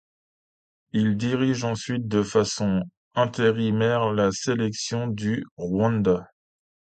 Il 0.93 1.15
dirige 1.15 1.63
ensuite 1.63 2.07
de 2.07 2.23
façon 2.23 2.81
intérimaire 3.13 4.11
la 4.11 4.31
sélection 4.31 5.05
du 5.05 5.45
Rwanda. 5.57 6.27